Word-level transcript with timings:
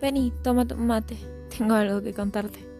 Vení, 0.00 0.32
toma 0.42 0.64
tu 0.64 0.76
mate. 0.76 1.16
Tengo 1.50 1.74
algo 1.74 2.00
que 2.02 2.12
contarte. 2.14 2.77